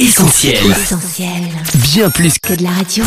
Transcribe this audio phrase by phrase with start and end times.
[0.00, 0.56] Essentiel.
[0.70, 1.28] Essentiel.
[1.92, 3.04] Bien plus que Que de la radio.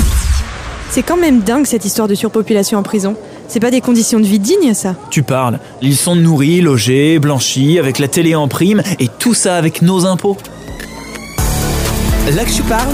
[0.91, 3.15] C'est quand même dingue cette histoire de surpopulation en prison.
[3.47, 4.95] C'est pas des conditions de vie dignes, ça?
[5.09, 5.59] Tu parles.
[5.81, 10.05] Ils sont nourris, logés, blanchis, avec la télé en prime, et tout ça avec nos
[10.05, 10.37] impôts.
[12.31, 12.93] Là que tu parles,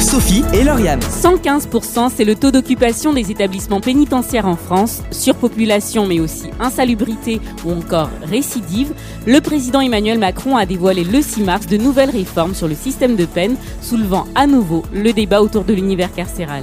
[0.00, 1.00] Sophie et Lauriane.
[1.00, 7.72] 115%, c'est le taux d'occupation des établissements pénitentiaires en France, surpopulation mais aussi insalubrité ou
[7.72, 8.94] encore récidive.
[9.26, 13.16] Le président Emmanuel Macron a dévoilé le 6 mars de nouvelles réformes sur le système
[13.16, 16.62] de peine, soulevant à nouveau le débat autour de l'univers carcéral.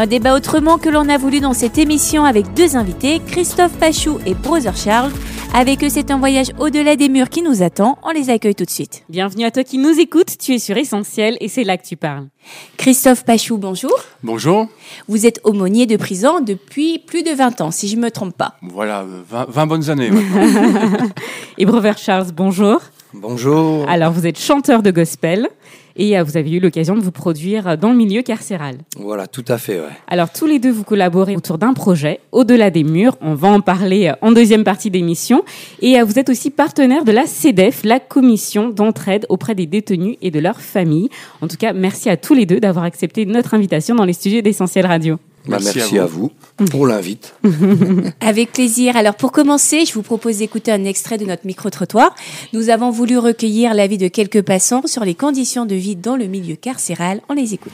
[0.00, 4.20] Un débat autrement que l'on a voulu dans cette émission avec deux invités, Christophe Pachou
[4.26, 5.10] et Brother Charles.
[5.52, 7.98] Avec eux, c'est un voyage au-delà des murs qui nous attend.
[8.04, 9.02] On les accueille tout de suite.
[9.08, 11.96] Bienvenue à toi qui nous écoutes, tu es sur Essentiel et c'est là que tu
[11.96, 12.28] parles.
[12.76, 13.92] Christophe Pachou, bonjour.
[14.22, 14.68] Bonjour.
[15.08, 18.54] Vous êtes aumônier de prison depuis plus de 20 ans, si je me trompe pas.
[18.62, 21.08] Voilà, euh, 20, 20 bonnes années maintenant.
[21.58, 22.80] Et Brother Charles, bonjour.
[23.14, 23.88] Bonjour.
[23.88, 25.48] Alors vous êtes chanteur de gospel
[25.98, 28.76] et euh, vous avez eu l'occasion de vous produire dans le milieu carcéral.
[28.96, 29.92] Voilà, tout à fait, ouais.
[30.06, 33.16] Alors tous les deux, vous collaborez autour d'un projet, Au-delà des murs.
[33.20, 35.44] On va en parler euh, en deuxième partie d'émission.
[35.80, 40.16] Et euh, vous êtes aussi partenaire de la CEDEF, la commission d'entraide auprès des détenus
[40.22, 41.08] et de leurs familles.
[41.40, 44.40] En tout cas, merci à tous les deux d'avoir accepté notre invitation dans les studios
[44.40, 45.18] d'Essentiel Radio.
[45.48, 46.30] Bah, Merci merci, à à vous,
[46.70, 47.34] pour l'invite.
[48.20, 48.96] Avec plaisir.
[48.96, 52.14] Alors pour commencer, je vous propose d'écouter un extrait de notre micro-trottoir.
[52.52, 56.26] Nous avons voulu recueillir l'avis de quelques passants sur les conditions de vie dans le
[56.26, 57.22] milieu carcéral.
[57.30, 57.72] On les écoute.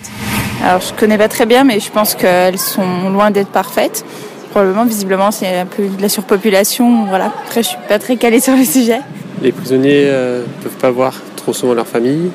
[0.63, 4.05] Alors je connais pas très bien, mais je pense qu'elles sont loin d'être parfaites.
[4.51, 7.07] Probablement, visiblement, c'est un peu de la surpopulation.
[7.07, 7.33] Voilà.
[7.45, 9.01] Après, je suis pas très calée sur le sujet.
[9.43, 12.31] Les prisonniers ne peuvent pas voir trop souvent leur famille.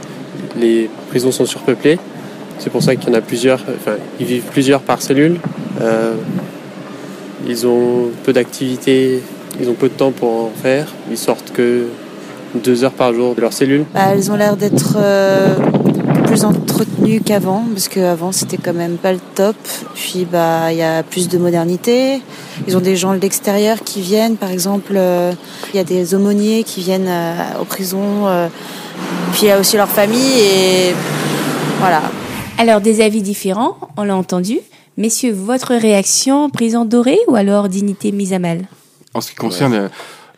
[0.58, 1.98] Les prisons sont surpeuplées.
[2.60, 3.62] C'est pour ça qu'il y en a plusieurs.
[3.62, 5.40] Enfin, ils vivent plusieurs par cellule.
[5.82, 6.14] Euh,
[7.48, 9.24] ils ont peu d'activités.
[9.62, 10.88] Ils ont peu de temps pour en faire.
[11.10, 11.86] Ils sortent que
[12.56, 13.86] deux heures par jour de leur cellule.
[13.94, 15.56] Bah, elles ont l'air d'être euh,
[16.26, 19.56] plus entretenues qu'avant, parce qu'avant c'était quand même pas le top.
[19.96, 22.22] Puis bah il y a plus de modernité.
[22.68, 25.32] Ils ont des gens de l'extérieur qui viennent, par exemple, euh,
[25.74, 27.10] il y a des aumôniers qui viennent
[27.62, 28.28] aux prisons.
[29.32, 30.94] puis il y a aussi leur famille et
[31.80, 32.02] voilà.
[32.60, 34.60] Alors des avis différents, on l'a entendu.
[34.98, 38.68] Messieurs, votre réaction, prison dorée ou alors dignité mise à mal
[39.14, 39.88] En ce qui concerne euh,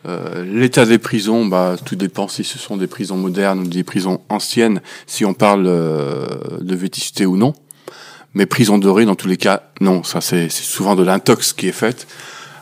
[0.06, 3.82] euh, l'état des prisons, bah, tout dépend si ce sont des prisons modernes ou des
[3.82, 6.28] prisons anciennes, si on parle euh,
[6.60, 7.54] de vétusté ou non.
[8.34, 10.04] Mais prison dorée, dans tous les cas, non.
[10.04, 12.06] Ça, c'est c'est souvent de l'intox qui est faite.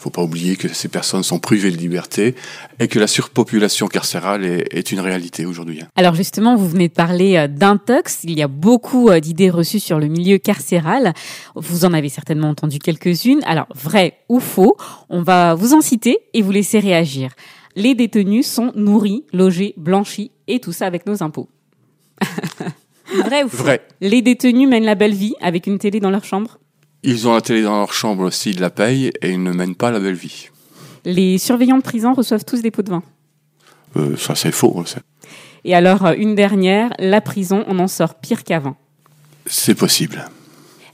[0.01, 2.35] Faut pas oublier que ces personnes sont privées de liberté
[2.79, 5.81] et que la surpopulation carcérale est, est une réalité aujourd'hui.
[5.83, 5.89] hein.
[5.97, 8.21] Alors justement, vous venez de parler euh, d'intox.
[8.25, 11.13] Il y a beaucoup euh, d'idées reçues sur le milieu carcéral.
[11.55, 13.41] Vous en avez certainement entendu quelques-unes.
[13.45, 14.77] Alors, vrai ou faux,
[15.09, 17.31] on va vous en citer et vous laisser réagir.
[17.77, 21.49] Les détenus sont nourris, logés, blanchis et tout ça avec nos impôts.
[23.25, 23.65] Vrai ou faux?
[23.65, 23.83] Vrai.
[24.01, 26.60] Les détenus mènent la belle vie avec une télé dans leur chambre?
[27.03, 29.91] Ils ont la télé dans leur chambre s'ils la payent et ils ne mènent pas
[29.91, 30.49] la belle vie.
[31.05, 33.03] Les surveillants de prison reçoivent tous des pots de vin.
[33.97, 34.85] Euh, ça, c'est faux.
[34.85, 35.01] ça.
[35.65, 38.77] Et alors, euh, une dernière, la prison, on en sort pire qu'avant.
[39.47, 40.27] C'est possible.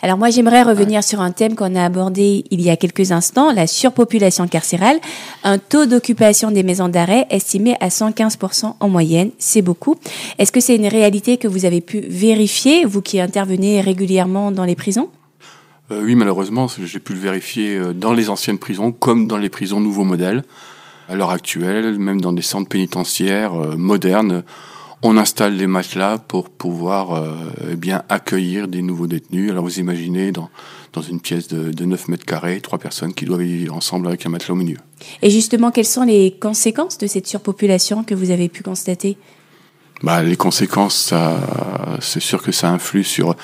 [0.03, 3.50] Alors moi j'aimerais revenir sur un thème qu'on a abordé il y a quelques instants,
[3.50, 5.00] la surpopulation carcérale.
[5.43, 9.97] Un taux d'occupation des maisons d'arrêt estimé à 115% en moyenne, c'est beaucoup.
[10.39, 14.65] Est-ce que c'est une réalité que vous avez pu vérifier, vous qui intervenez régulièrement dans
[14.65, 15.09] les prisons?
[15.91, 19.49] Euh, oui, malheureusement, j'ai pu le vérifier euh, dans les anciennes prisons comme dans les
[19.49, 20.43] prisons nouveaux modèles.
[21.09, 24.43] À l'heure actuelle, même dans des centres pénitentiaires euh, modernes,
[25.03, 27.37] on installe des matelas pour pouvoir euh,
[27.71, 29.53] eh bien accueillir des nouveaux détenus.
[29.53, 30.51] Alors vous imaginez dans,
[30.93, 34.27] dans une pièce de, de 9 mètres carrés, trois personnes qui doivent vivre ensemble avec
[34.27, 34.79] un matelas au milieu.
[35.23, 39.17] Et justement, quelles sont les conséquences de cette surpopulation que vous avez pu constater?
[40.03, 41.15] Bah, les conséquences,
[42.01, 43.35] c'est sûr que ça influe sur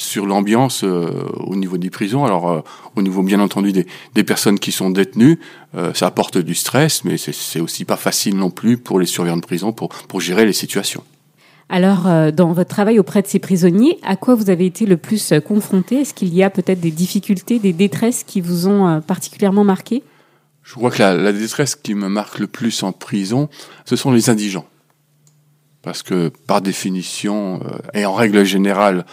[0.00, 2.24] sur l'ambiance euh, au niveau des prisons.
[2.24, 2.60] Alors, euh,
[2.96, 5.38] au niveau bien entendu des, des personnes qui sont détenues,
[5.76, 9.36] euh, ça apporte du stress, mais c'est- aussi pas facile non plus pour les surveillants
[9.36, 11.04] de prison pour pour gérer les situations.
[11.68, 15.32] Alors, dans votre travail auprès de ces prisonniers, à quoi vous avez été le plus
[15.46, 16.00] confronté?
[16.00, 20.02] Est-ce qu'il y a peut-être des difficultés, des détresses qui vous ont particulièrement marqué?
[20.64, 23.48] Je crois que la, la détresse qui me marque le plus en prison,
[23.84, 24.66] ce sont les indigents.
[25.82, 27.60] Parce que par définition,
[27.94, 29.06] et en règle générale,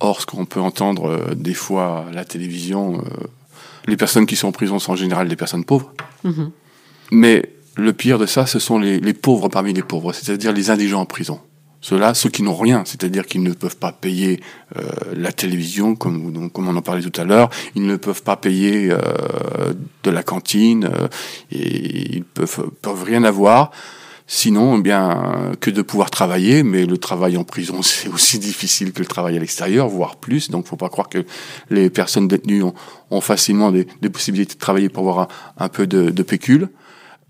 [0.00, 3.26] hors ce qu'on peut entendre euh, des fois à la télévision, euh,
[3.86, 5.92] les personnes qui sont en prison sont en général des personnes pauvres.
[6.24, 6.50] Mhm.
[7.12, 10.70] Mais le pire de ça, ce sont les, les pauvres parmi les pauvres, c'est-à-dire les
[10.70, 11.40] indigents en prison.
[11.82, 14.40] Ceux-là, ceux qui n'ont rien, c'est-à-dire qu'ils ne peuvent pas payer
[14.76, 14.82] euh,
[15.14, 18.36] la télévision, comme, donc, comme on en parlait tout à l'heure, ils ne peuvent pas
[18.36, 21.08] payer euh, de la cantine, euh,
[21.50, 23.70] et ils peuvent, peuvent rien avoir.
[24.32, 28.92] Sinon, eh bien, que de pouvoir travailler, mais le travail en prison, c'est aussi difficile
[28.92, 30.50] que le travail à l'extérieur, voire plus.
[30.50, 31.24] Donc, faut pas croire que
[31.68, 32.72] les personnes détenues ont,
[33.10, 35.26] ont facilement des, des, possibilités de travailler pour avoir
[35.58, 36.68] un, peu de, de pécule.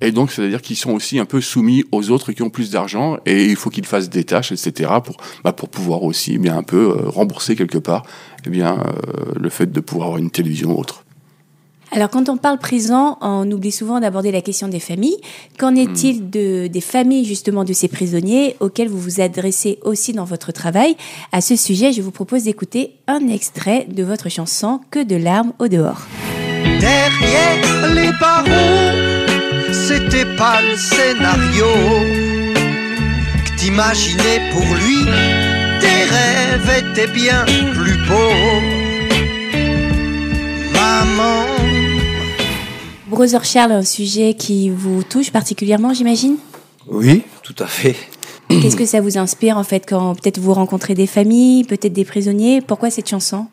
[0.03, 3.17] Et donc, c'est-à-dire qu'ils sont aussi un peu soumis aux autres qui ont plus d'argent
[3.25, 6.59] et il faut qu'ils fassent des tâches, etc., pour, bah, pour pouvoir aussi eh bien
[6.59, 8.03] un peu euh, rembourser quelque part
[8.45, 11.07] eh bien, euh, le fait de pouvoir avoir une télévision ou autre.
[11.93, 15.17] Alors, quand on parle prison, on oublie souvent d'aborder la question des familles.
[15.59, 16.31] Qu'en est-il Hmm.
[16.31, 20.97] de, des familles, justement, de ces prisonniers auxquels vous vous adressez aussi dans votre travail?
[21.33, 25.53] À ce sujet, je vous propose d'écouter un extrait de votre chanson Que de larmes
[25.59, 26.03] au dehors.
[26.79, 31.67] Derrière les barreaux, c'était pas le scénario
[33.45, 35.05] que t'imaginais pour lui.
[35.81, 37.45] Tes rêves étaient bien
[37.75, 38.61] plus beaux.
[40.73, 41.60] Maman.
[43.11, 46.37] Brother Charles, un sujet qui vous touche particulièrement, j'imagine
[46.87, 47.97] Oui, tout à fait.
[48.49, 52.05] Qu'est-ce que ça vous inspire, en fait, quand peut-être vous rencontrez des familles, peut-être des
[52.05, 53.47] prisonniers Pourquoi cette chanson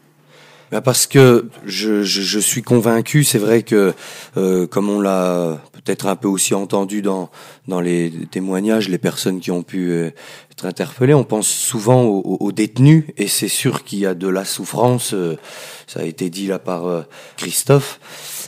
[0.71, 3.95] Ben parce que je, je, je suis convaincu, c'est vrai que
[4.37, 7.29] euh, comme on l'a peut-être un peu aussi entendu dans
[7.69, 10.11] dans les témoignages, les personnes qui ont pu euh,
[10.51, 14.27] être interpellées, on pense souvent aux, aux détenus et c'est sûr qu'il y a de
[14.27, 15.13] la souffrance.
[15.13, 15.37] euh,
[15.87, 17.03] ça a été dit là par euh,
[17.37, 18.01] Christophe,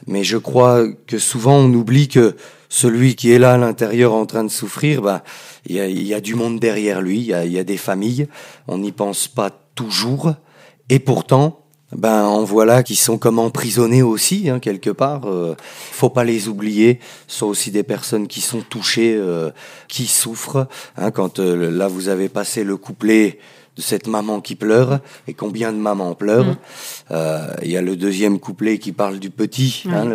[0.06, 2.36] mais je crois que souvent on oublie que
[2.68, 5.24] celui qui est là à l'intérieur en train de souffrir, bah,
[5.66, 7.78] il y a, y a du monde derrière lui, il y a, y a des
[7.78, 8.28] familles,
[8.68, 10.34] on n'y pense pas toujours,
[10.90, 11.59] et pourtant,
[11.96, 15.26] ben en voilà qui sont comme emprisonnés aussi hein, quelque part.
[15.26, 15.56] Euh,
[15.92, 17.00] faut pas les oublier.
[17.28, 19.50] Ce sont aussi des personnes qui sont touchées, euh,
[19.88, 20.68] qui souffrent.
[20.98, 23.40] Hein, quand euh, là vous avez passé le couplet
[23.80, 26.46] de cette maman qui pleure et combien de mamans pleurent.
[26.46, 26.58] Mm.
[27.12, 30.06] Euh, Il y a le deuxième couplet qui parle du petit, hein,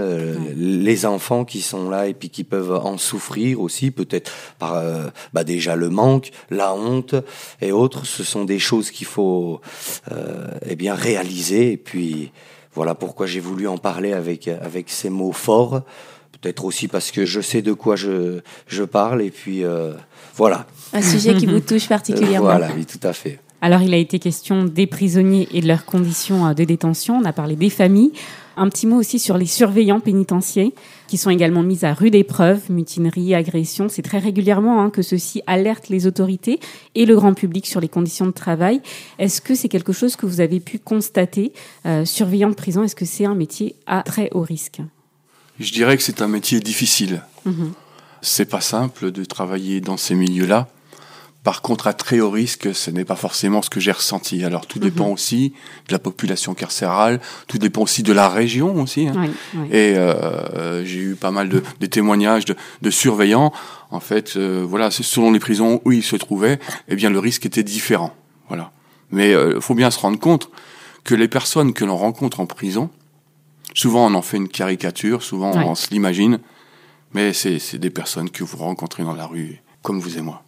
[0.56, 5.08] les enfants qui sont là et puis qui peuvent en souffrir aussi, peut-être par euh,
[5.32, 7.14] bah déjà le manque, la honte
[7.60, 8.06] et autres.
[8.06, 9.60] Ce sont des choses qu'il faut
[10.12, 11.72] euh, eh bien réaliser.
[11.72, 12.32] Et puis
[12.74, 15.82] voilà pourquoi j'ai voulu en parler avec avec ces mots forts.
[16.40, 19.94] Peut-être aussi parce que je sais de quoi je je parle et puis euh,
[20.36, 20.66] voilà.
[20.92, 23.38] Un sujet qui vous touche particulièrement Voilà, oui, tout à fait.
[23.64, 27.16] Alors, il a été question des prisonniers et de leurs conditions euh, de détention.
[27.16, 28.12] On a parlé des familles.
[28.58, 30.68] Un petit mot aussi sur les surveillants pénitentiaires
[31.08, 33.88] qui sont également mis à rude épreuve, mutinerie, agression.
[33.88, 36.60] C'est très régulièrement hein, que ceux-ci alertent les autorités
[36.94, 38.82] et le grand public sur les conditions de travail.
[39.18, 41.54] Est-ce que c'est quelque chose que vous avez pu constater
[41.86, 44.82] euh, Surveillant de prison, est-ce que c'est un métier à très haut risque?
[45.58, 47.22] Je dirais que c'est un métier difficile.
[47.46, 47.72] Mhm.
[48.20, 50.68] C'est pas simple de travailler dans ces milieux-là.
[51.44, 54.42] Par contre, à très haut risque, ce n'est pas forcément ce que j'ai ressenti.
[54.44, 55.52] Alors, tout dépend aussi
[55.88, 59.06] de la population carcérale, tout dépend aussi de la région aussi.
[59.08, 59.12] hein.
[59.14, 59.66] Oui, oui.
[59.70, 63.52] Et euh, j'ai eu pas mal de, de témoignages de, de surveillants.
[63.90, 66.58] En fait, euh, voilà, selon les prisons où ils se trouvaient,
[66.88, 68.14] eh bien, le risque était différent.
[68.48, 68.72] Voilà.
[69.10, 70.48] Mais il faut bien se rendre compte
[71.04, 72.88] que les personnes que l'on rencontre en prison,
[73.74, 76.38] souvent on en fait une caricature, souvent on se l'imagine,
[77.12, 80.42] mais c'est des personnes que vous rencontrez dans la rue, comme vous et moi.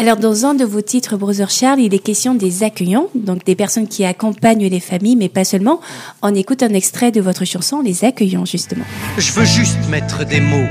[0.00, 3.54] Alors, dans un de vos titres, Brother Charles, il est question des accueillants, donc des
[3.54, 5.78] personnes qui accompagnent les familles, mais pas seulement.
[6.22, 8.86] On écoute un extrait de votre chanson, Les accueillants, justement.
[9.18, 10.70] Je veux juste mettre des mots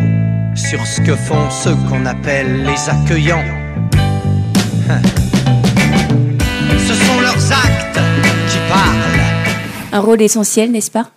[0.56, 3.46] sur ce que font ceux qu'on appelle les accueillants.
[6.88, 8.00] Ce sont leurs actes
[8.50, 9.22] qui parlent.
[9.92, 11.12] Un rôle essentiel, n'est-ce pas?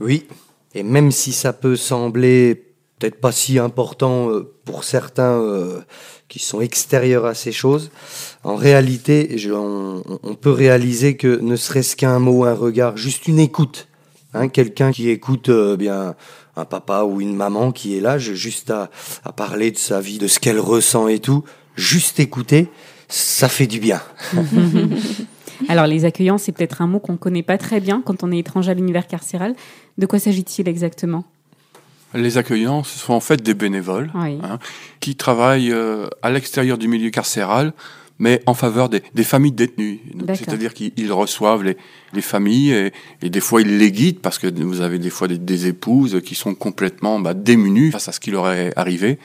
[0.00, 0.26] Oui,
[0.74, 2.67] et même si ça peut sembler
[2.98, 5.80] peut-être pas si important euh, pour certains euh,
[6.28, 7.90] qui sont extérieurs à ces choses,
[8.44, 13.88] en réalité, on, peut réaliser que ne serait-ce qu'un mot, un regard, juste une écoute,
[14.34, 16.14] hein, quelqu'un qui écoute euh, bien
[16.56, 18.90] un papa ou une maman qui est là, juste à,
[19.24, 21.44] à parler de sa vie, de ce qu'elle ressent et tout,
[21.76, 22.68] juste écouter,
[23.08, 24.02] ça fait du bien.
[25.68, 28.38] Alors, les accueillants, c'est peut-être un mot qu'on connaît pas très bien quand on est
[28.38, 29.54] étranger à l'univers carcéral.
[29.98, 31.24] De quoi s'agit-il exactement?
[32.14, 34.38] Les accueillants, ce sont en fait des bénévoles Oui.
[34.42, 34.58] hein,
[35.00, 37.72] qui travaillent euh, à l'extérieur du milieu carcéral,
[38.18, 40.00] mais en faveur des, des familles détenues.
[40.34, 41.76] C'est-à-dire qu'ils ils reçoivent les,
[42.14, 45.28] les familles et, et des fois ils les guident parce que vous avez des fois
[45.28, 49.18] des, des épouses qui sont complètement bah, démunies face à ce qui leur est arrivé.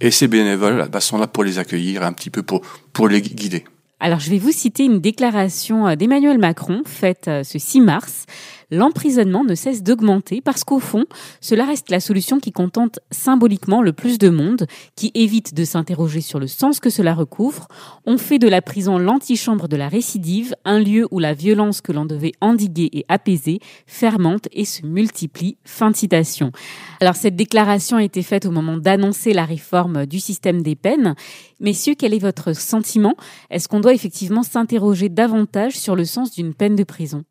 [0.00, 2.62] Et ces bénévoles bah, sont là pour les accueillir, un petit peu pour,
[2.94, 3.64] pour les gu- guider.
[4.02, 8.24] Alors, je vais vous citer une déclaration euh, d'Emmanuel Macron faite euh, ce 6 mars
[8.70, 11.04] l'emprisonnement ne cesse d'augmenter parce qu'au fond,
[11.40, 16.20] cela reste la solution qui contente symboliquement le plus de monde, qui évite de s'interroger
[16.20, 17.68] sur le sens que cela recouvre.
[18.06, 21.92] On fait de la prison l'antichambre de la récidive, un lieu où la violence que
[21.92, 25.56] l'on devait endiguer et apaiser fermente et se multiplie.
[25.64, 26.52] Fin de citation.
[27.00, 31.14] Alors cette déclaration a été faite au moment d'annoncer la réforme du système des peines.
[31.60, 33.14] Messieurs, quel est votre sentiment?
[33.50, 37.24] Est-ce qu'on doit effectivement s'interroger davantage sur le sens d'une peine de prison?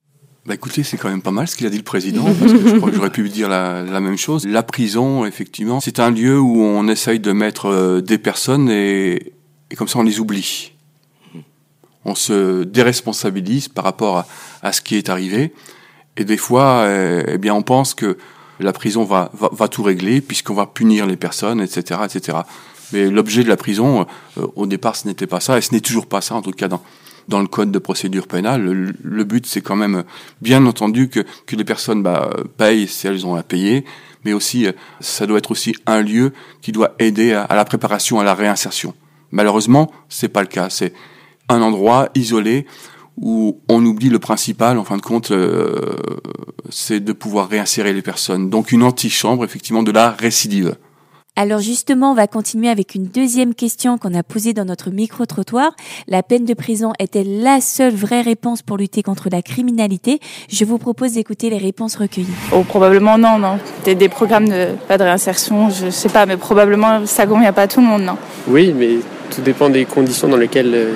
[0.46, 2.70] Bah écoutez, c'est quand même pas mal ce qu'il a dit le président, parce que
[2.70, 4.48] je crois que j'aurais pu dire la, même chose.
[4.48, 9.34] La prison, effectivement, c'est un lieu où on essaye de mettre euh, des personnes et,
[9.70, 10.74] et comme ça on les oublie.
[12.06, 14.28] On se déresponsabilise par rapport à,
[14.62, 15.54] à ce qui est arrivé.
[16.18, 18.18] Et des fois, euh, eh bien, on pense que
[18.60, 22.40] la prison va, va, va tout régler puisqu'on va punir les personnes, etc., etc.
[22.92, 25.82] Mais l'objet de la prison, euh, au départ, ce n'était pas ça, et ce n'est
[25.82, 26.82] toujours pas ça, en tout cas dans,
[27.30, 28.64] dans le code de procédure pénale.
[29.02, 30.04] Le, but, c'est quand même,
[30.42, 33.86] bien entendu, que, que les personnes bah, payent si elles ont à payer,
[34.26, 37.64] mais aussi, euh, ça doit être aussi un lieu qui doit aider à, à la
[37.64, 38.94] préparation, à la réinsertion.
[39.32, 40.70] Malheureusement, c'est pas le cas.
[40.70, 40.94] C'est
[41.48, 42.66] un endroit isolé
[43.18, 45.96] où on oublie le principal, en fin de compte, euh,
[46.70, 48.50] c'est de pouvoir réinsérer les personnes.
[48.50, 50.76] Donc une antichambre, effectivement, de la récidive.
[51.42, 55.72] Alors justement, on va continuer avec une deuxième question qu'on a posée dans notre micro-trottoir.
[56.10, 60.20] La peine de prison est-elle la seule vraie réponse pour lutter contre la criminalité?
[60.50, 62.28] Je vous propose d'écouter les réponses recueillies.
[62.52, 63.58] Oh, probablement non, non.
[63.86, 67.62] Des, des programmes de pas de réinsertion, je sais pas, mais probablement ça convient pas
[67.62, 68.18] à tout le monde, non.
[68.50, 68.96] Oui, mais
[69.34, 70.94] tout dépend des conditions dans lesquelles euh,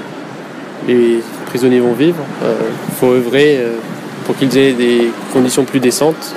[0.89, 2.21] les prisonniers vont vivre.
[2.41, 2.55] Il euh,
[2.99, 3.77] faut œuvrer euh,
[4.25, 6.35] pour qu'ils aient des conditions plus décentes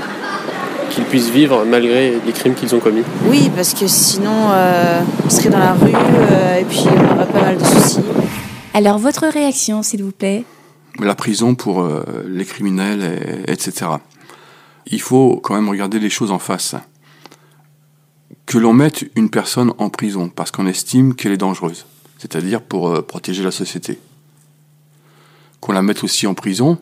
[0.97, 3.03] qu'ils puissent vivre malgré les crimes qu'ils ont commis.
[3.27, 7.27] Oui, parce que sinon, euh, on serait dans la rue euh, et puis on aurait
[7.27, 8.01] pas mal de soucis.
[8.73, 10.45] Alors, votre réaction, s'il vous plaît?
[10.99, 13.87] La prison pour euh, les criminels, et, etc.
[14.87, 16.75] Il faut quand même regarder les choses en face.
[18.47, 21.85] Que l'on mette une personne en prison parce qu'on estime qu'elle est dangereuse,
[22.19, 23.99] c'est-à-dire pour euh, protéger la société.
[25.61, 26.79] Qu'on la mette aussi en prison,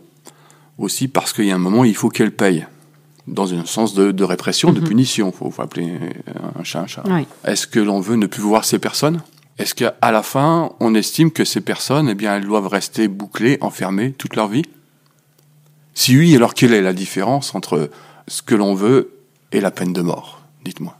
[0.78, 2.66] aussi parce qu'il y a un moment, il faut qu'elle paye
[3.26, 4.86] dans un sens de, de répression, de Mhm.
[4.88, 5.30] punition.
[5.32, 5.92] Il faut, faut appeler
[6.58, 7.02] un chat un chat.
[7.08, 7.26] Oui.
[7.44, 9.22] Est-ce que l'on veut ne plus voir ces personnes?
[9.58, 13.56] Est-ce qu'à la fin, on estime que ces personnes, eh bien, elles doivent rester bouclées,
[13.60, 14.64] enfermées toute leur vie?
[15.94, 17.88] Si oui, alors quelle est la différence entre
[18.26, 19.12] ce que l'on veut
[19.52, 20.40] et la peine de mort?
[20.64, 20.96] Dites-moi.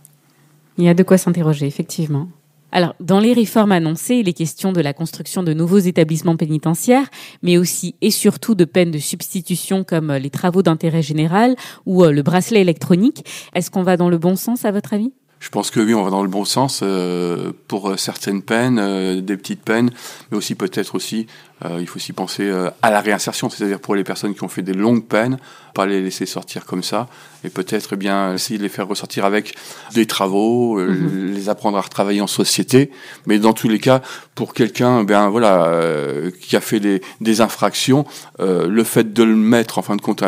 [0.78, 2.28] Il y a de quoi s'interroger, effectivement.
[2.76, 7.09] Alors, dans les réformes annoncées, il est question de la construction de nouveaux établissements pénitentiaires,
[7.40, 11.54] mais aussi et surtout de peines de substitution comme euh, les travaux d'intérêt général
[11.87, 13.25] ou euh, le bracelet électronique.
[13.54, 15.12] Est-ce qu'on va dans le bon sens, à votre avis?
[15.44, 18.78] Je pense que oui, on va dans le bon sens euh, pour euh, certaines peines,
[18.78, 19.90] euh, des petites peines,
[20.30, 21.26] mais aussi peut-être aussi,
[21.66, 24.48] euh, il faut aussi penser euh, à la réinsertion, c'est-à-dire pour les personnes qui ont
[24.48, 25.36] fait des longues peines,
[25.74, 27.08] pas les laisser sortir comme ça,
[27.44, 29.54] et peut-être eh bien essayer de les faire ressortir avec
[29.92, 32.90] des travaux, euh, les apprendre à retravailler en société.
[33.26, 34.00] Mais dans tous les cas,
[34.34, 38.06] pour quelqu'un, eh bien voilà, euh, qui a fait des, des infractions,
[38.40, 40.22] euh, le fait de le mettre en fin de compte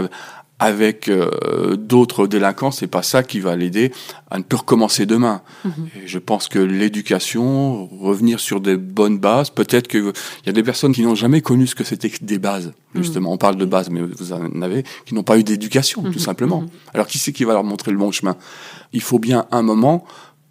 [0.58, 3.92] avec euh, d'autres délinquants, c'est pas ça qui va l'aider
[4.30, 5.42] à ne plus recommencer demain.
[5.96, 10.12] Et je pense que l'éducation, revenir sur des bonnes bases, peut-être qu'il
[10.46, 12.72] y a des personnes qui n'ont jamais connu ce que c'était que des bases.
[12.94, 16.18] Justement, on parle de bases, mais vous en avez qui n'ont pas eu d'éducation, tout
[16.18, 16.64] simplement.
[16.94, 18.36] Alors qui c'est qui va leur montrer le bon chemin?
[18.94, 20.06] Il faut bien un moment,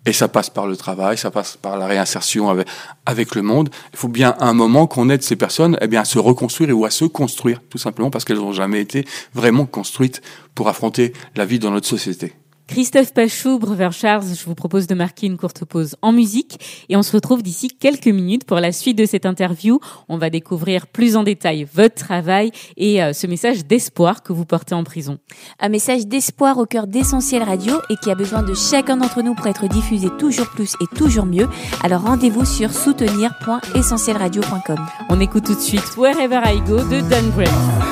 [0.05, 2.67] et ça passe par le travail, ça passe par la réinsertion avec,
[3.05, 3.69] avec le monde.
[3.93, 6.85] Il faut bien un moment qu'on aide ces personnes eh bien, à se reconstruire ou
[6.85, 10.21] à se construire, tout simplement parce qu'elles n'ont jamais été vraiment construites
[10.53, 12.33] pour affronter la vie dans notre société.
[12.67, 16.97] Christophe Pachou, Brever Charles, je vous propose de marquer une courte pause en musique et
[16.97, 19.79] on se retrouve d'ici quelques minutes pour la suite de cette interview.
[20.09, 24.45] On va découvrir plus en détail votre travail et euh, ce message d'espoir que vous
[24.45, 25.19] portez en prison.
[25.59, 29.35] Un message d'espoir au cœur d'Essentiel Radio et qui a besoin de chacun d'entre nous
[29.35, 31.47] pour être diffusé toujours plus et toujours mieux.
[31.83, 34.87] Alors rendez-vous sur soutenir.essentielradio.com.
[35.09, 37.45] On écoute tout de suite Wherever I Go de Don Gray.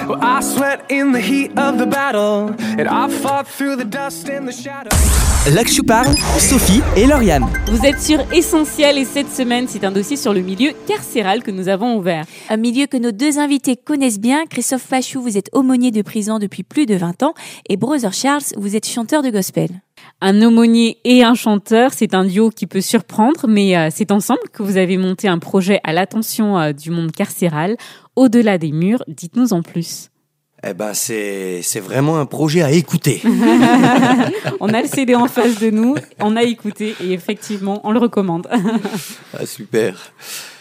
[0.08, 4.30] Well, I sweat in the heat of the battle, and I fought through the dust
[4.30, 7.46] and the je parle, Sophie et Lauriane.
[7.68, 11.52] Vous êtes sur Essentiel et cette semaine, c'est un dossier sur le milieu carcéral que
[11.52, 12.26] nous avons ouvert.
[12.50, 14.46] Un milieu que nos deux invités connaissent bien.
[14.46, 17.34] Christophe Pachou, vous êtes aumônier de prison depuis plus de 20 ans
[17.68, 19.70] et Brother Charles, vous êtes chanteur de gospel.
[20.22, 24.42] Un aumônier et un chanteur, c'est un duo qui peut surprendre, mais euh, c'est ensemble
[24.54, 27.76] que vous avez monté un projet à l'attention euh, du monde carcéral,
[28.16, 29.04] au-delà des murs.
[29.08, 30.10] Dites-nous en plus.
[30.66, 33.22] Eh ben c'est c'est vraiment un projet à écouter.
[34.60, 38.00] on a le CD en face de nous, on a écouté et effectivement, on le
[38.00, 38.48] recommande.
[39.38, 40.14] ah, super.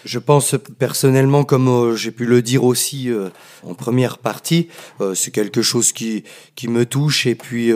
[0.04, 3.28] Je pense personnellement, comme euh, j'ai pu le dire aussi euh,
[3.64, 4.68] en première partie,
[5.00, 6.24] euh, c'est quelque chose qui
[6.56, 7.72] qui me touche et puis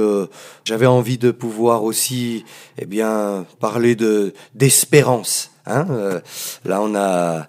[0.64, 2.44] j'avais envie de pouvoir aussi,
[2.78, 5.52] eh bien, parler de d'espérance.
[5.66, 5.86] Hein
[6.64, 7.48] là, on a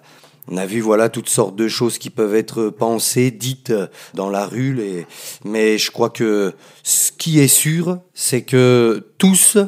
[0.50, 3.72] on a vu voilà toutes sortes de choses qui peuvent être pensées, dites
[4.14, 5.06] dans la rue,
[5.44, 9.58] mais je crois que ce qui est sûr, c'est que tous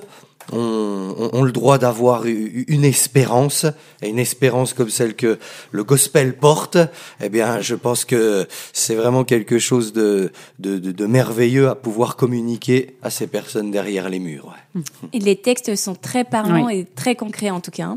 [0.52, 3.66] ont, le droit d'avoir une espérance,
[4.02, 5.38] et une espérance comme celle que
[5.70, 6.78] le gospel porte,
[7.20, 12.16] eh bien, je pense que c'est vraiment quelque chose de, de, de, merveilleux à pouvoir
[12.16, 14.54] communiquer à ces personnes derrière les murs.
[15.12, 17.96] Et les textes sont très parlants et très concrets en tout cas.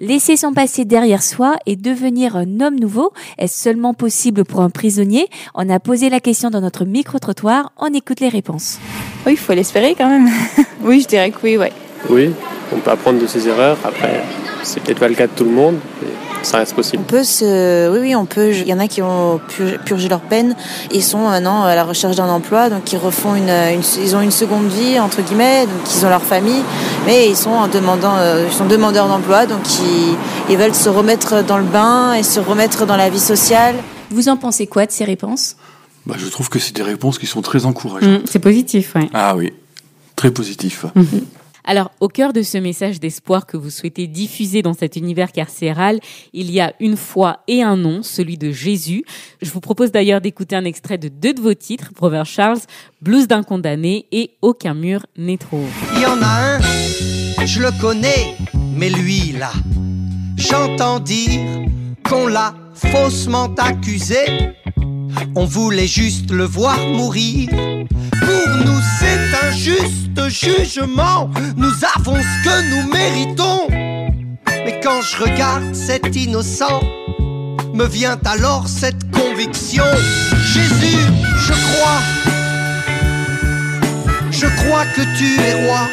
[0.00, 4.70] Laisser son passé derrière soi et devenir un homme nouveau, est seulement possible pour un
[4.70, 5.28] prisonnier?
[5.54, 8.78] On a posé la question dans notre micro-trottoir, on écoute les réponses.
[9.26, 10.28] Oui, il faut l'espérer quand même.
[10.82, 11.72] oui, je dirais que oui, ouais.
[12.08, 12.30] Oui,
[12.72, 13.78] on peut apprendre de ses erreurs.
[13.84, 14.22] Après,
[14.62, 15.78] c'est peut-être pas le cas de tout le monde
[16.42, 17.02] ça reste possible.
[17.02, 18.52] On peut se, oui, oui, on peut.
[18.52, 19.40] Il y en a qui ont
[19.84, 20.54] purgé leur peine
[20.90, 23.52] et sont maintenant à la recherche d'un emploi, donc ils refont une,
[24.02, 26.62] ils ont une seconde vie entre guillemets, donc ils ont leur famille,
[27.06, 30.16] mais ils sont en demandant, euh, ils sont demandeurs d'emploi, donc ils,
[30.48, 33.74] ils veulent se remettre dans le bain et se remettre dans la vie sociale.
[34.10, 35.56] Vous en pensez quoi de ces réponses?
[36.06, 38.22] Bah, je trouve que c'est des réponses qui sont très encourageantes.
[38.22, 39.10] Mmh, c'est positif, oui.
[39.12, 39.52] Ah oui,
[40.16, 40.86] très positif.
[40.94, 41.02] Mmh.
[41.70, 46.00] Alors, au cœur de ce message d'espoir que vous souhaitez diffuser dans cet univers carcéral,
[46.32, 49.04] il y a une foi et un nom, celui de Jésus.
[49.40, 52.58] Je vous propose d'ailleurs d'écouter un extrait de deux de vos titres, Proverbe Charles,
[53.00, 55.62] Blues d'un condamné et Aucun mur n'est trop.
[55.94, 58.34] Il y en a un, je le connais,
[58.74, 59.52] mais lui là,
[60.36, 61.40] j'entends dire
[62.02, 64.56] qu'on l'a faussement accusé.
[65.36, 67.48] On voulait juste le voir mourir.
[68.30, 71.28] Pour nous, c'est un juste jugement.
[71.56, 73.66] Nous avons ce que nous méritons.
[74.46, 76.80] Mais quand je regarde cet innocent,
[77.74, 79.90] me vient alors cette conviction.
[80.52, 81.02] Jésus,
[81.46, 82.00] je crois,
[84.30, 85.88] je crois que tu es roi.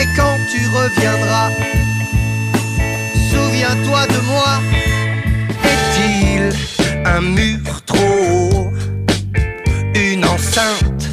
[0.00, 1.50] Et quand tu reviendras,
[3.32, 4.60] souviens-toi de moi.
[5.64, 6.52] Est-il
[7.04, 8.70] un mur trop
[10.38, 11.08] enceinte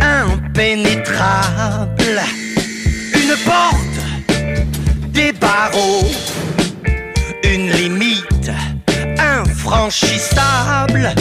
[0.00, 2.22] impénétrable,
[3.14, 4.00] une porte,
[5.08, 6.08] des barreaux,
[7.42, 8.52] une limite
[9.18, 11.12] infranchissable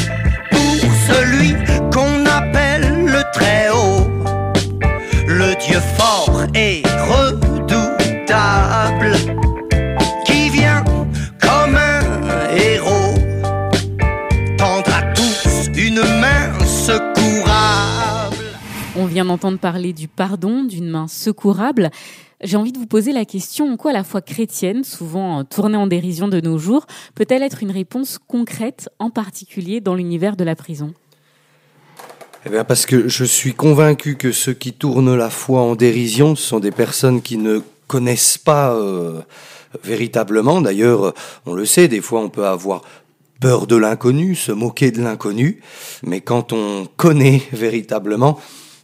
[19.20, 21.92] vient d'entendre parler du pardon, d'une main secourable.
[22.42, 25.88] J'ai envie de vous poser la question en quoi la foi chrétienne, souvent tournée en
[25.88, 30.56] dérision de nos jours, peut-elle être une réponse concrète, en particulier dans l'univers de la
[30.56, 30.94] prison?
[32.46, 36.38] Eh bien parce que je suis convaincu que ceux qui tournent la foi en dérision
[36.38, 39.20] sont des personnes qui ne connaissent pas euh,
[39.84, 40.62] véritablement.
[40.62, 41.14] D'ailleurs,
[41.46, 42.84] on le sait, des fois on peut avoir
[43.42, 45.60] peur de l'inconnu, se moquer de l'inconnu,
[46.04, 48.40] mais quand on connaît véritablement,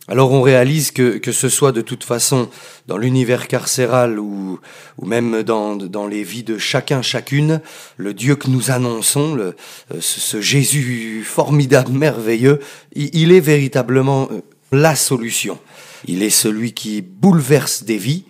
[0.07, 2.49] alors on réalise que, que ce soit de toute façon
[2.85, 4.59] dans l'univers carcéral ou,
[4.99, 7.59] ou même dans, dans les vies de chacun, chacune,
[7.97, 9.55] le Dieu que nous annonçons, le,
[9.91, 12.59] euh, ce, Jésus formidable, merveilleux,
[12.93, 14.41] il est véritablement euh,
[14.71, 15.57] la solution.
[16.07, 18.25] Il est celui qui bouleverse des vies,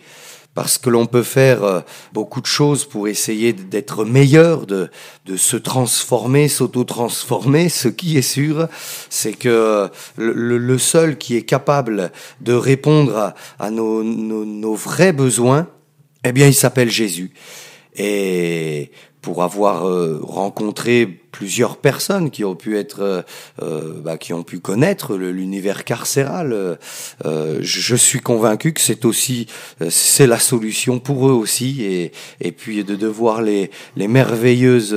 [0.56, 1.82] parce que l'on peut faire euh,
[2.13, 4.89] beaucoup de choses pour essayer d'être meilleur, de,
[5.36, 7.70] se transformer, s'auto-transformer.
[7.76, 8.68] Ce qui est sûr,
[9.10, 15.68] c'est que le, le, seul qui est capable de répondre à, nos, vrais besoins,
[16.24, 17.32] eh bien, il s'appelle Jésus.
[17.97, 18.91] Et
[19.25, 23.21] pour avoir euh, rencontré plusieurs personnes qui ont pu être, euh,
[23.60, 26.77] euh bah, qui ont pu connaître l'univers carcéral,
[27.25, 29.47] euh, je suis convaincu que c'est aussi,
[29.89, 34.93] c'est la solution pour eux aussi, et, et puis de, de voir les, les merveilleuses,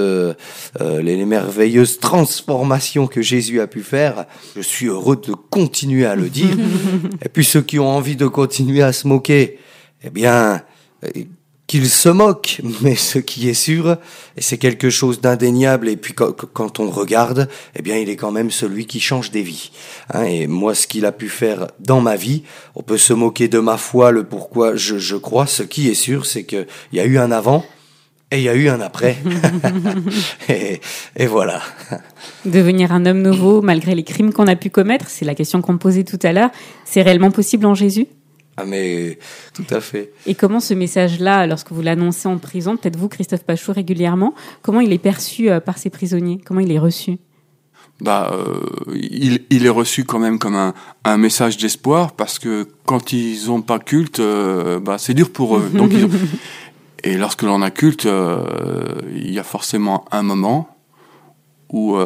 [0.78, 4.26] les, les merveilleuses transformations que Jésus a pu faire.
[4.54, 6.54] Je suis heureux de continuer à le dire.
[7.24, 9.58] et puis ceux qui ont envie de continuer à se moquer,
[10.04, 10.62] eh bien,
[11.68, 13.96] qu'il se moque, mais ce qui est sûr,
[14.36, 18.32] et c'est quelque chose d'indéniable, et puis quand on regarde, eh bien, il est quand
[18.32, 19.70] même celui qui change des vies.
[20.12, 22.42] Hein, et moi, ce qu'il a pu faire dans ma vie,
[22.74, 25.94] on peut se moquer de ma foi, le pourquoi je, je crois, ce qui est
[25.94, 27.64] sûr, c'est qu'il y a eu un avant,
[28.30, 29.16] et il y a eu un après.
[30.48, 30.80] et,
[31.16, 31.62] et, voilà.
[32.44, 35.78] Devenir un homme nouveau malgré les crimes qu'on a pu commettre, c'est la question qu'on
[35.78, 36.50] posait tout à l'heure.
[36.84, 38.06] C'est réellement possible en Jésus?
[38.60, 39.18] Ah mais
[39.54, 40.12] tout à fait.
[40.26, 44.80] Et comment ce message-là, lorsque vous l'annoncez en prison, peut-être vous, Christophe Pachou, régulièrement, comment
[44.80, 46.40] il est perçu euh, par ces prisonniers?
[46.44, 47.18] Comment il est reçu?
[48.00, 48.60] Bah, euh,
[48.94, 50.72] il, il est reçu quand même comme un,
[51.04, 55.56] un message d'espoir parce que quand ils ont pas culte, euh, bah, c'est dur pour
[55.56, 55.68] eux.
[55.74, 56.10] Donc ils ont-
[57.04, 58.44] Et lorsque l'on a culte, euh,
[59.14, 60.68] il y a forcément un moment
[61.70, 61.96] où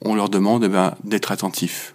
[0.00, 1.93] on leur demande eh ben, d'être attentifs.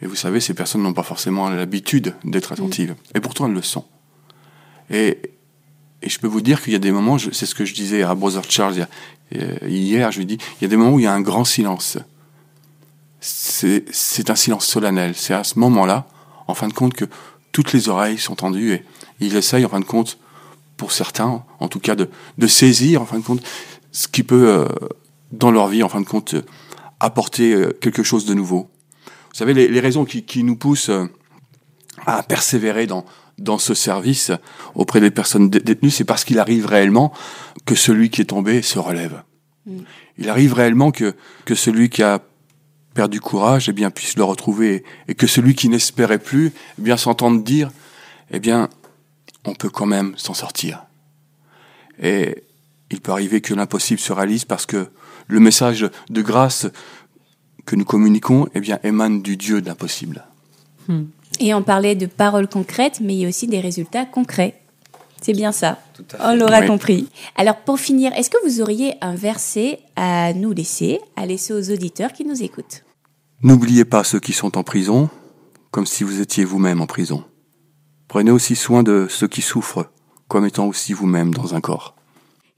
[0.00, 2.94] Et vous savez, ces personnes n'ont pas forcément l'habitude d'être attentives.
[3.14, 3.84] Et pourtant, elles le sont.
[4.90, 5.18] Et,
[6.02, 8.02] et je peux vous dire qu'il y a des moments, c'est ce que je disais
[8.02, 8.88] à Brother Charles il y a-
[9.42, 11.20] euh, hier, je lui dis, il y a des moments où il y a un
[11.20, 11.98] grand silence.
[13.20, 15.14] C'est un silence solennel.
[15.16, 16.06] C'est à ce moment-là,
[16.46, 17.04] en fin de compte, que
[17.52, 18.84] toutes les oreilles sont tendues et
[19.20, 20.18] ils essayent, en fin de compte,
[20.76, 22.08] pour certains, en tout cas, de,
[22.38, 23.42] de saisir, en fin de compte,
[23.90, 24.68] ce qui peut, euh,
[25.32, 26.42] dans leur vie, en fin de compte, euh,
[27.00, 28.70] apporter euh, quelque chose de nouveau.
[29.30, 31.06] Vous savez, les, les raisons qui, qui nous poussent euh,
[32.06, 33.04] à persévérer dans,
[33.38, 34.32] dans ce service
[34.74, 37.12] auprès des personnes dé- détenues, c'est parce qu'il arrive réellement
[37.66, 39.22] que celui qui est tombé se relève.
[40.16, 41.14] Il arrive réellement que,
[41.44, 42.20] que celui qui a
[42.94, 46.96] perdu courage eh bien, puisse le retrouver et que celui qui n'espérait plus eh bien,
[46.96, 47.70] s'entende dire
[48.30, 48.70] eh bien,
[49.44, 50.84] on peut quand même s'en sortir.
[52.00, 52.44] Et
[52.90, 54.88] il peut arriver que l'impossible se réalise parce que
[55.26, 56.66] le message de grâce
[57.68, 60.24] que nous communiquons eh bien, émane du Dieu de l'impossible.
[61.38, 64.62] Et on parlait de paroles concrètes, mais il y a aussi des résultats concrets.
[65.20, 65.78] C'est bien ça.
[66.18, 66.66] à On l'aura Oui.
[66.66, 67.08] compris.
[67.36, 71.70] Alors pour finir, est-ce que vous auriez un verset à nous laisser, à laisser aux
[71.70, 72.84] auditeurs qui nous écoutent?
[73.42, 75.10] N'oubliez pas ceux qui sont en prison,
[75.70, 77.22] comme si vous étiez vous-même en prison.
[78.08, 79.90] Prenez aussi soin de ceux qui souffrent,
[80.26, 81.97] comme étant aussi vous-même dans un corps.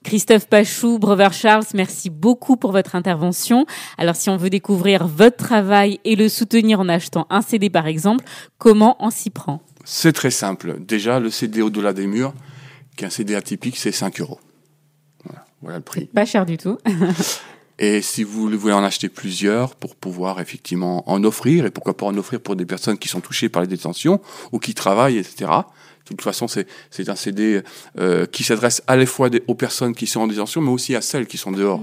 [0.04, 3.66] Christophe Pachou, Brother Charles, merci beaucoup pour votre intervention.
[3.98, 7.86] Alors, si on veut découvrir votre travail et le soutenir en achetant un CD par
[7.86, 8.24] exemple,
[8.58, 9.62] comment on s'y prend?
[9.84, 10.76] C'est très simple.
[10.80, 12.32] Déjà, le CD au-delà des murs,
[12.96, 14.40] qui est un CD atypique, c'est 5 euros.
[15.24, 16.06] Voilà, voilà le prix.
[16.06, 16.78] Pas cher du tout.
[17.78, 22.04] Et si vous voulez en acheter plusieurs pour pouvoir effectivement en offrir, et pourquoi pas
[22.04, 24.20] en offrir pour des personnes qui sont touchées par les détentions
[24.52, 25.50] ou qui travaillent, etc.
[26.10, 27.62] De toute façon, c'est c'est un CD
[27.98, 30.94] euh, qui s'adresse à la fois des- aux personnes qui sont en détention, mais aussi
[30.96, 31.82] à celles qui sont dehors.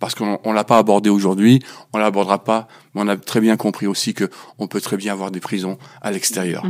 [0.00, 1.60] Parce qu'on on l'a pas abordé aujourd'hui,
[1.92, 5.12] on l'abordera pas, mais on a très bien compris aussi que on peut très bien
[5.12, 6.64] avoir des prisons à l'extérieur.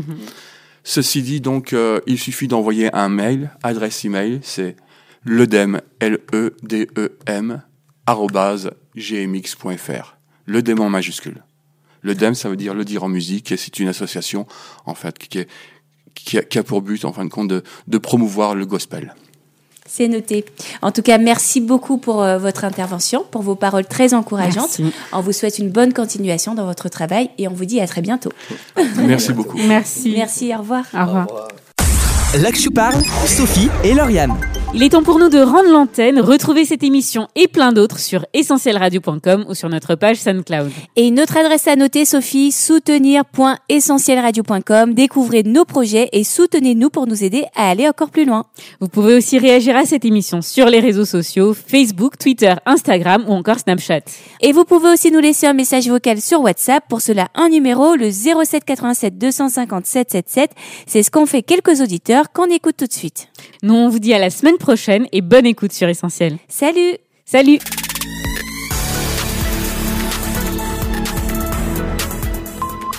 [0.85, 4.77] Ceci dit, donc, euh, il suffit d'envoyer un mail, adresse email, c'est
[5.27, 7.63] ledem, L-E-D-E-M,
[8.07, 10.17] arrobase gmx.fr.
[10.47, 11.43] Ledem en majuscule.
[12.03, 14.47] Ledem, ça veut dire le dire en musique, et c'est une association,
[14.87, 15.49] en fait, qui, est,
[16.25, 19.15] qui, a, qui a pour but, en fin de compte, de, de promouvoir le gospel.
[19.89, 20.45] C'est noté.
[20.83, 24.79] En tout cas, merci beaucoup pour euh, votre intervention, pour vos paroles très encourageantes.
[24.79, 24.95] Merci.
[25.13, 28.03] On vous souhaite une bonne continuation dans votre travail et on vous dit à très
[28.03, 28.31] bientôt.
[28.99, 29.57] Merci beaucoup.
[29.57, 30.13] Merci.
[30.15, 30.85] Merci, au revoir.
[30.93, 31.49] Au revoir.
[32.39, 34.37] Là que je parle, Sophie et Lauriane.
[34.75, 36.21] Il est temps pour nous de rendre l'antenne.
[36.21, 40.71] Retrouvez cette émission et plein d'autres sur essentielradio.com ou sur notre page SoundCloud.
[40.95, 44.93] Et une autre adresse à noter, Sophie, soutenir.essentielradio.com.
[44.93, 48.45] Découvrez nos projets et soutenez-nous pour nous aider à aller encore plus loin.
[48.79, 53.33] Vous pouvez aussi réagir à cette émission sur les réseaux sociaux, Facebook, Twitter, Instagram ou
[53.33, 54.03] encore Snapchat.
[54.43, 56.85] Et vous pouvez aussi nous laisser un message vocal sur WhatsApp.
[56.91, 60.51] Pour cela, un numéro, le 07 87 250 777.
[60.87, 63.29] C'est ce qu'ont fait quelques auditeurs qu'on écoute tout de suite.
[63.63, 66.37] Nous, on vous dit à la semaine prochaine et bonne écoute sur Essentiel.
[66.49, 67.59] Salut Salut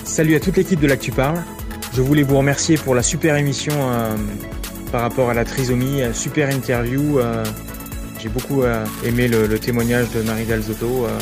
[0.04, 1.42] Salut à toute l'équipe de l'Actu Parle.
[1.94, 4.14] Je voulais vous remercier pour la super émission euh,
[4.92, 7.18] par rapport à la trisomie, euh, super interview.
[7.18, 7.44] euh,
[8.20, 11.06] J'ai beaucoup euh, aimé le, le témoignage de Marie Dalzotto.
[11.06, 11.18] euh,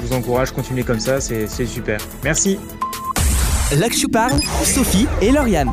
[0.00, 1.98] je vous encourage, continuez comme ça, c'est super.
[2.22, 2.58] Merci.
[3.76, 5.72] Là que je parle, Sophie et Lauriane.